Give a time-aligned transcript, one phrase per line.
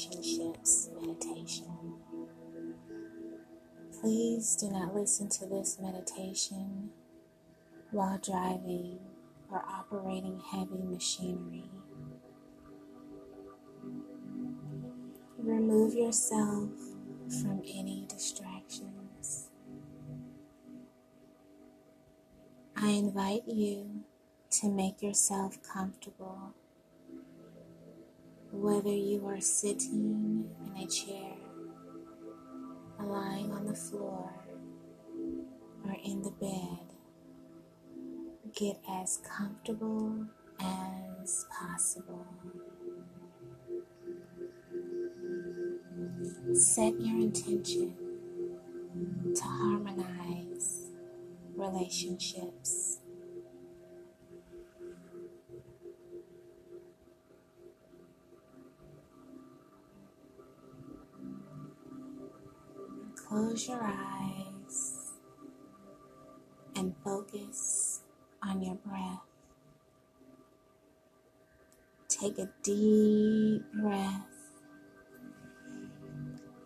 [0.00, 1.94] Relationships Meditation.
[4.00, 6.90] Please do not listen to this meditation
[7.90, 8.98] while driving
[9.50, 11.68] or operating heavy machinery.
[15.38, 16.70] Remove yourself
[17.42, 19.50] from any distractions.
[22.74, 24.04] I invite you
[24.52, 26.54] to make yourself comfortable,
[28.52, 31.36] whether you are sitting in a chair,
[33.00, 34.32] lying on the floor,
[35.84, 36.86] or in the bed.
[38.54, 40.26] Get as comfortable
[40.60, 42.26] as possible.
[46.52, 47.94] Set your intention
[49.36, 50.90] to harmonize
[51.54, 52.89] relationships.
[63.40, 65.12] Close your eyes
[66.76, 68.02] and focus
[68.42, 69.22] on your breath.
[72.06, 74.26] Take a deep breath.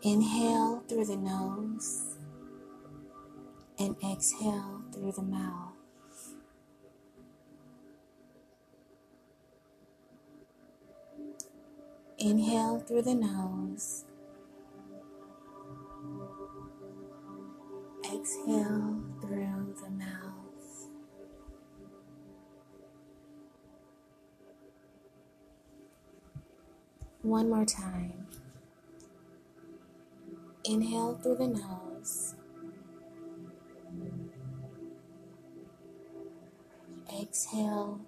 [0.03, 2.17] Inhale through the nose
[3.79, 5.75] and exhale through the mouth.
[12.19, 14.07] Inhale through the nose.
[18.15, 20.89] Exhale through the mouth.
[27.23, 28.27] One more time.
[30.65, 32.35] Inhale through the nose.
[37.21, 38.01] Exhale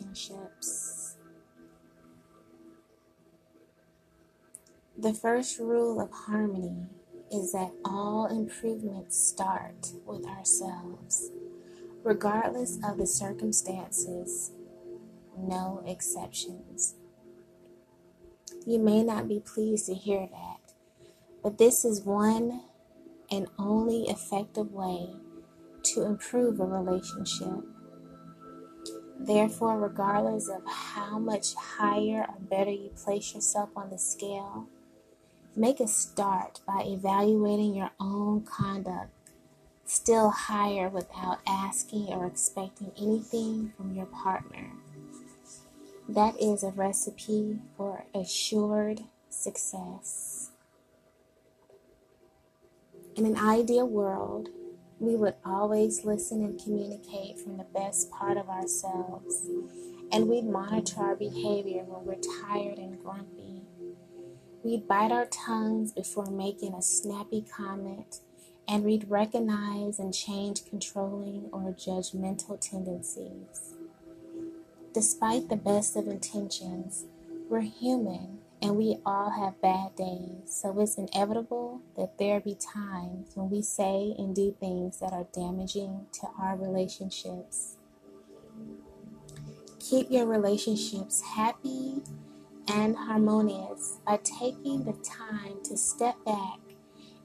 [0.00, 1.16] relationships.
[4.96, 6.86] The first rule of harmony
[7.30, 11.30] is that all improvements start with ourselves,
[12.02, 14.52] regardless of the circumstances,
[15.36, 16.96] no exceptions.
[18.66, 20.72] You may not be pleased to hear that,
[21.42, 22.62] but this is one
[23.30, 25.10] and only effective way
[25.84, 27.64] to improve a relationship.
[29.18, 34.68] Therefore, regardless of how much higher or better you place yourself on the scale,
[35.56, 39.10] make a start by evaluating your own conduct
[39.88, 44.70] still higher without asking or expecting anything from your partner.
[46.08, 50.50] That is a recipe for assured success.
[53.16, 54.50] In an ideal world,
[55.00, 59.46] we would always listen and communicate from the best part of ourselves,
[60.10, 63.62] and we'd monitor our behavior when we're tired and grumpy.
[64.64, 68.20] We'd bite our tongues before making a snappy comment,
[68.66, 73.74] and we'd recognize and change controlling or judgmental tendencies.
[74.92, 77.04] Despite the best of intentions,
[77.48, 83.30] we're human and we all have bad days, so it's inevitable that there be times
[83.34, 87.76] when we say and do things that are damaging to our relationships.
[89.78, 92.02] Keep your relationships happy
[92.66, 96.58] and harmonious by taking the time to step back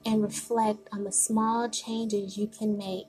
[0.06, 3.08] and reflect on the small changes you can make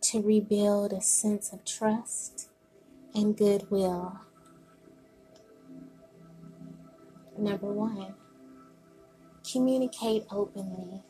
[0.00, 2.48] to rebuild a sense of trust
[3.14, 4.20] and goodwill.
[7.38, 8.14] Number one,
[9.50, 11.02] communicate openly.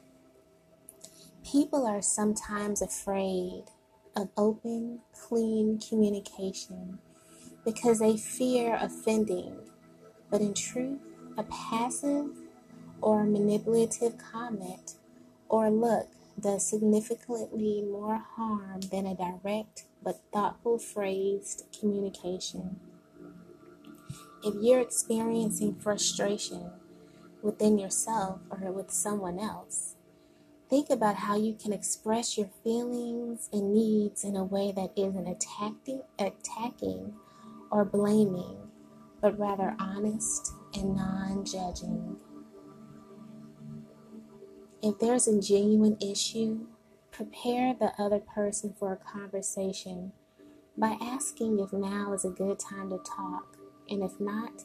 [1.42, 3.64] People are sometimes afraid
[4.14, 6.98] of open, clean communication
[7.64, 9.56] because they fear offending,
[10.30, 11.00] but in truth,
[11.38, 12.36] a passive
[13.00, 14.96] or manipulative comment
[15.48, 16.08] or look
[16.38, 22.78] does significantly more harm than a direct but thoughtful phrased communication.
[24.44, 26.70] If you're experiencing frustration
[27.42, 29.96] within yourself or with someone else,
[30.70, 35.26] think about how you can express your feelings and needs in a way that isn't
[35.26, 37.14] attacking, attacking
[37.70, 38.56] or blaming,
[39.20, 42.16] but rather honest and non judging.
[44.80, 46.66] If there's a genuine issue,
[47.10, 50.12] prepare the other person for a conversation
[50.76, 53.57] by asking if now is a good time to talk,
[53.88, 54.64] and if not,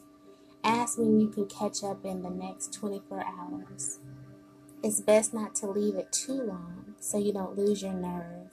[0.62, 3.98] ask when you can catch up in the next 24 hours.
[4.82, 8.50] It's best not to leave it too long so you don't lose your nerve.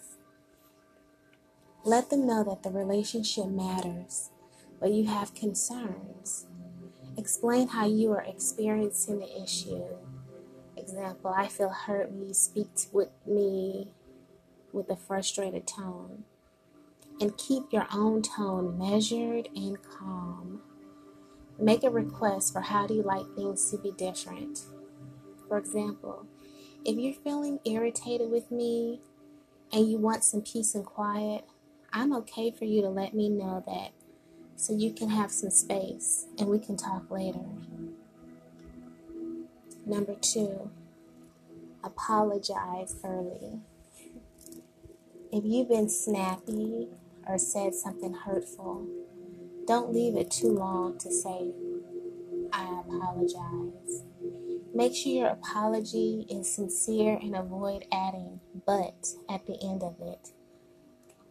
[1.84, 4.30] Let them know that the relationship matters,
[4.80, 6.46] but you have concerns.
[7.18, 9.84] Explain how you are experiencing the issue.
[10.78, 13.90] Example, I feel hurt when you speak with me
[14.72, 16.24] with a frustrated tone.
[17.22, 20.64] And keep your own tone measured and calm.
[21.60, 24.62] Make a request for how do you like things to be different.
[25.48, 26.26] For example,
[26.84, 29.02] if you're feeling irritated with me
[29.72, 31.46] and you want some peace and quiet,
[31.94, 33.92] I'm okay for you to let me know that
[34.56, 37.46] so you can have some space and we can talk later.
[39.86, 40.72] Number two,
[41.84, 43.60] apologize early.
[45.32, 46.88] If you've been snappy
[47.28, 48.88] or said something hurtful,
[49.68, 51.52] don't leave it too long to say,
[52.52, 54.04] I apologize.
[54.74, 60.30] Make sure your apology is sincere and avoid adding but at the end of it.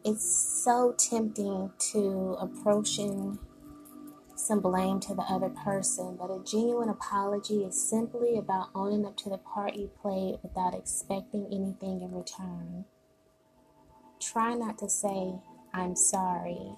[0.04, 3.38] It's so tempting to approaching
[4.34, 9.16] some blame to the other person, but a genuine apology is simply about owning up
[9.19, 12.87] to the part you played without expecting anything in return.
[14.19, 15.34] Try not to say,
[15.72, 16.75] I'm sorry.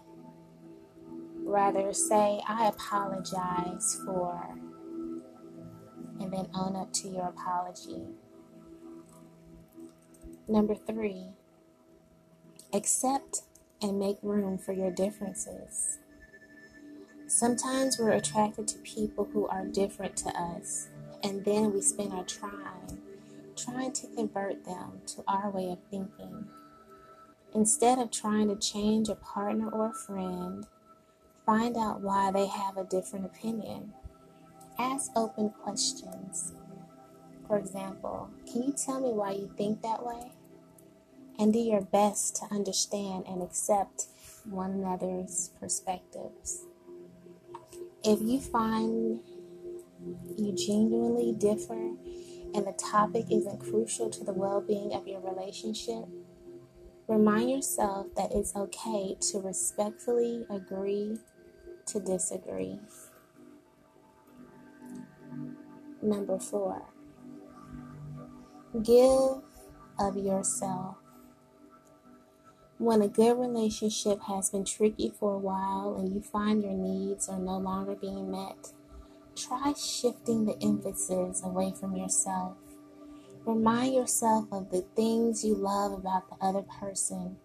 [1.44, 4.56] Rather, say, I apologize for,
[6.20, 8.06] and then own up to your apology.
[10.48, 11.26] Number three,
[12.72, 13.42] accept
[13.80, 15.98] and make room for your differences.
[17.26, 20.88] Sometimes we're attracted to people who are different to us,
[21.22, 23.00] and then we spend our time
[23.56, 26.46] trying to convert them to our way of thinking.
[27.54, 30.66] Instead of trying to change a partner or a friend,
[31.44, 33.92] find out why they have a different opinion.
[34.78, 36.54] Ask open questions.
[37.46, 40.32] For example, can you tell me why you think that way?
[41.38, 44.06] And do your best to understand and accept
[44.44, 46.64] one another's perspectives.
[48.04, 49.20] If you find
[50.36, 51.92] you genuinely differ
[52.54, 56.04] and the topic isn't crucial to the well being of your relationship,
[57.08, 61.18] Remind yourself that it's okay to respectfully agree
[61.86, 62.78] to disagree.
[66.00, 66.82] Number four,
[68.82, 69.42] give
[69.98, 70.96] of yourself.
[72.78, 77.28] When a good relationship has been tricky for a while and you find your needs
[77.28, 78.72] are no longer being met,
[79.36, 82.56] try shifting the emphasis away from yourself
[83.44, 87.36] Remind yourself of the things you love about the other person.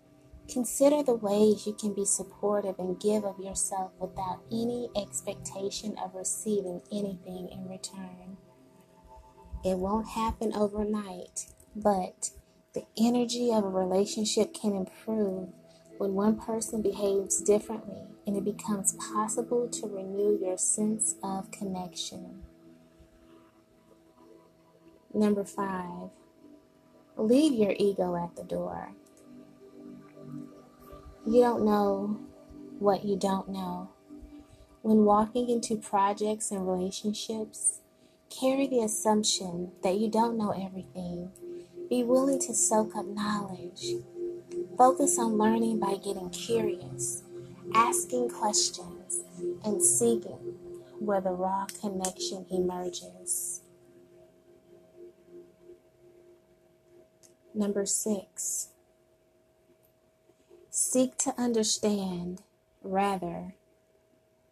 [0.47, 6.13] Consider the ways you can be supportive and give of yourself without any expectation of
[6.13, 8.37] receiving anything in return.
[9.65, 12.29] It won't happen overnight, but
[12.73, 15.49] the energy of a relationship can improve
[15.97, 22.43] when one person behaves differently and it becomes possible to renew your sense of connection.
[25.13, 26.09] Number five,
[27.15, 28.91] leave your ego at the door.
[31.25, 32.19] You don't know
[32.79, 33.89] what you don't know.
[34.81, 37.79] When walking into projects and relationships,
[38.29, 41.31] carry the assumption that you don't know everything.
[41.89, 43.95] Be willing to soak up knowledge.
[44.77, 47.23] Focus on learning by getting curious,
[47.73, 49.21] asking questions,
[49.65, 50.55] and seeking
[50.99, 53.61] where the raw connection emerges.
[57.57, 58.67] Number six,
[60.69, 62.43] seek to understand
[62.83, 63.55] rather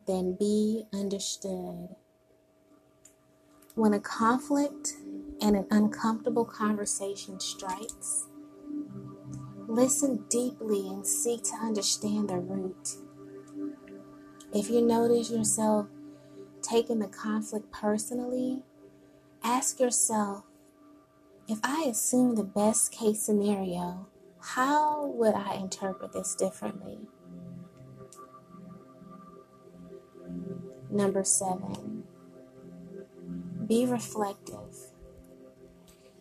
[0.07, 1.89] than be understood.
[3.75, 4.93] When a conflict
[5.39, 8.25] and an uncomfortable conversation strikes,
[9.67, 12.89] listen deeply and seek to understand the root.
[14.51, 15.85] If you notice yourself
[16.63, 18.63] taking the conflict personally,
[19.43, 20.45] ask yourself
[21.47, 24.07] if I assume the best case scenario,
[24.39, 26.99] how would I interpret this differently?
[30.89, 32.03] Number seven,
[33.67, 34.75] be reflective.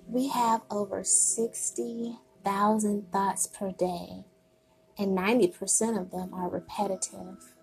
[0.08, 4.24] We have over 60,000 thoughts per day,
[4.98, 7.54] and 90% of them are repetitive.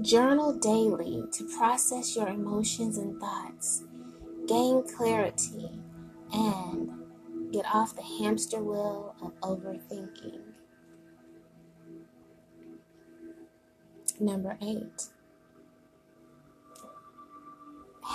[0.00, 3.84] Journal daily to process your emotions and thoughts,
[4.46, 5.70] gain clarity,
[6.32, 10.40] and get off the hamster wheel of overthinking.
[14.20, 15.08] Number eight,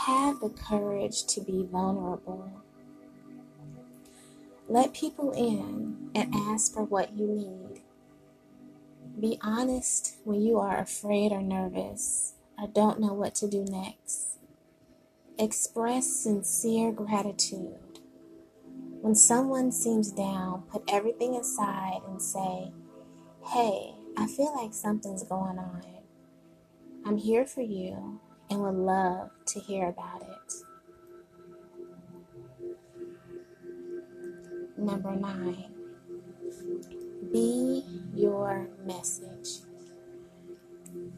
[0.05, 2.51] have the courage to be vulnerable.
[4.67, 7.81] Let people in and ask for what you need.
[9.19, 14.39] Be honest when you are afraid or nervous or don't know what to do next.
[15.37, 17.92] Express sincere gratitude.
[19.03, 22.71] When someone seems down, put everything aside and say,
[23.43, 25.83] Hey, I feel like something's going on.
[27.05, 30.53] I'm here for you and would love to hear about it.
[34.77, 35.73] Number nine,
[37.29, 37.83] be
[38.15, 39.63] your message.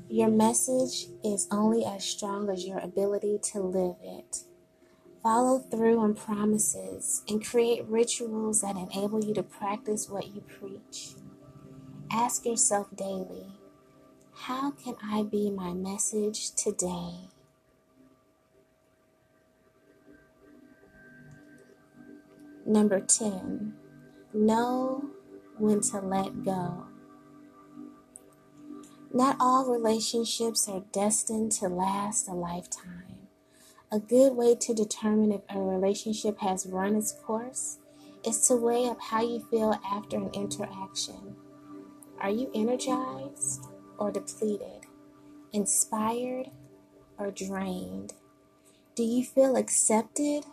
[0.09, 4.39] Your message is only as strong as your ability to live it.
[5.25, 11.15] Follow through on promises and create rituals that enable you to practice what you preach.
[12.11, 13.47] Ask yourself daily
[14.35, 17.29] how can I be my message today?
[22.63, 23.73] Number 10,
[24.31, 25.05] know
[25.57, 26.85] when to let go.
[29.11, 33.14] Not all relationships are destined to last a lifetime.
[33.91, 37.77] A good way to determine if a relationship has run its course
[38.25, 41.35] is to weigh up how you feel after an interaction.
[42.19, 43.67] Are you energized
[43.99, 44.87] or depleted?
[45.53, 46.49] Inspired
[47.19, 48.13] or drained?
[48.95, 50.45] Do you feel accepted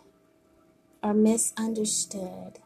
[1.01, 2.59] or misunderstood?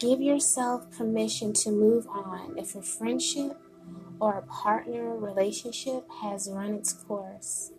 [0.00, 3.56] Give yourself permission to move on if a friendship
[4.20, 7.70] or a partner relationship has run its course.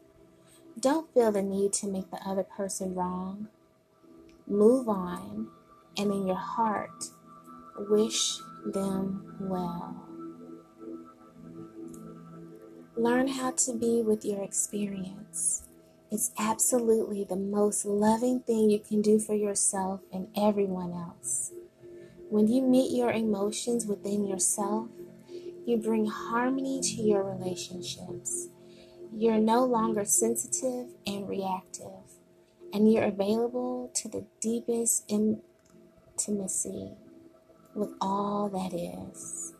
[0.79, 3.47] Don't feel the need to make the other person wrong.
[4.47, 5.47] Move on
[5.97, 7.05] and in your heart,
[7.89, 10.05] wish them well.
[12.95, 15.63] Learn how to be with your experience.
[16.11, 21.51] It's absolutely the most loving thing you can do for yourself and everyone else.
[22.29, 24.87] When you meet your emotions within yourself,
[25.65, 28.49] you bring harmony to your relationships.
[29.11, 32.13] You're no longer sensitive and reactive,
[32.71, 35.11] and you're available to the deepest
[36.17, 36.91] intimacy
[37.73, 39.53] with all that is.